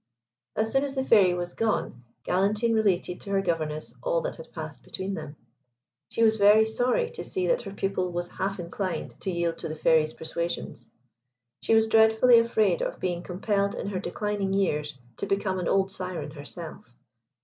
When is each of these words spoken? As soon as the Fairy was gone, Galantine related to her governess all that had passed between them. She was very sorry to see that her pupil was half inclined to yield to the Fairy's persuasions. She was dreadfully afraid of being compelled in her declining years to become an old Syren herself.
As 0.55 0.71
soon 0.71 0.83
as 0.83 0.95
the 0.95 1.03
Fairy 1.05 1.35
was 1.35 1.53
gone, 1.53 2.03
Galantine 2.23 2.73
related 2.73 3.21
to 3.21 3.29
her 3.33 3.41
governess 3.43 3.93
all 4.01 4.19
that 4.21 4.37
had 4.37 4.51
passed 4.51 4.81
between 4.81 5.13
them. 5.13 5.35
She 6.09 6.23
was 6.23 6.37
very 6.37 6.65
sorry 6.65 7.07
to 7.11 7.23
see 7.23 7.45
that 7.45 7.61
her 7.61 7.71
pupil 7.71 8.11
was 8.11 8.27
half 8.27 8.59
inclined 8.59 9.11
to 9.21 9.29
yield 9.29 9.59
to 9.59 9.69
the 9.69 9.75
Fairy's 9.75 10.13
persuasions. 10.13 10.89
She 11.61 11.75
was 11.75 11.85
dreadfully 11.85 12.39
afraid 12.39 12.81
of 12.81 12.99
being 12.99 13.21
compelled 13.21 13.75
in 13.75 13.85
her 13.89 13.99
declining 13.99 14.53
years 14.53 14.97
to 15.17 15.27
become 15.27 15.59
an 15.59 15.67
old 15.67 15.91
Syren 15.91 16.31
herself. 16.31 16.95